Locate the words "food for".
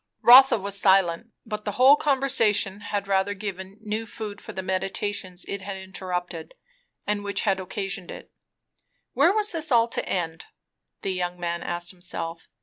4.07-4.51